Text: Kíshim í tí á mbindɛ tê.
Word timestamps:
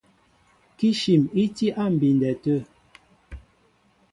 Kíshim 0.77 1.23
í 1.41 1.43
tí 1.55 1.67
á 1.83 1.85
mbindɛ 1.93 2.31
tê. 2.43 2.55